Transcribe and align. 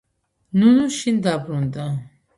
ნუნე 0.61 0.87
შინ 0.97 1.21
დაბრუნდა. 1.29 1.89